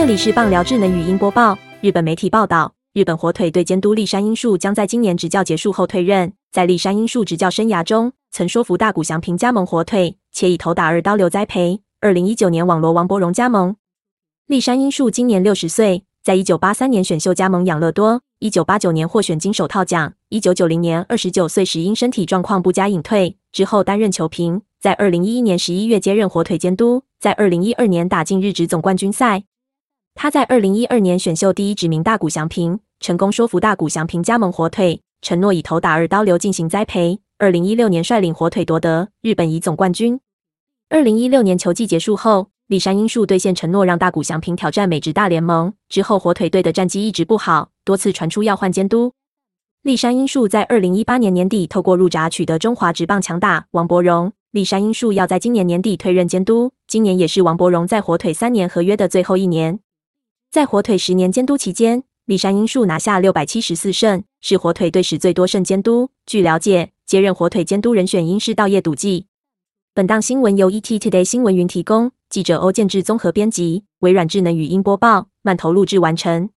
[0.00, 1.58] 这里是棒聊智能语音播报。
[1.82, 6.32] 日本媒体报道，日本火腿队监督立山英树将在今年执教结束后退任。
[6.50, 11.82] 在立山英树执教生涯中，曾说服大谷翔平加盟火腿，且以投打二刀流栽培。
[12.00, 13.76] 二零一九年网罗王柏荣加盟。
[14.46, 24.62] 立山英树今年六十岁，在一九八三年选秀加盟养乐多，一九八九年获选金手套奖，一九九零年二十九岁时因身体状况不佳隐退，之后担任球评。
[24.80, 29.44] 在二零一一年十一月接任火腿监督，在二零一二年打进日职总冠军赛。
[30.22, 37.20] 他在二零一二年选秀第一指名大谷翔平，成功说服大谷翔平加盟火腿，承诺以投打二刀流进行栽培。
[37.38, 40.20] 二零一六年率领火腿夺得日本乙总冠军。
[40.90, 45.72] 二零一六年球季结束后，立山英树兑现承诺，让大谷翔平挑战美职大联盟。
[45.88, 49.14] 之后火腿队的战绩一直不好，多次传出要换监督。
[49.80, 54.30] 立山英树在二零一八年年底透过入闸取得中华职棒强打王柏荣。
[54.50, 59.80] 立山英树要在今年年底退任监督，今年也是王柏荣在火腿三年合约的最后一年。
[60.50, 66.10] 在火腿十年监督期间，立山英树拿下六百七十四胜，是火腿队史最多胜监督。
[66.26, 69.26] 据了解，接任火腿监督人选应是道业笃纪。
[69.94, 76.50] 本档新闻由 ET Today 新闻云提供，记者欧建志综合编辑，微软智能语音播报，慢投录制完成。